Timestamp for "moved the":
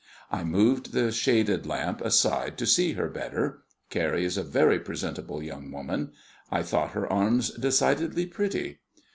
0.43-1.11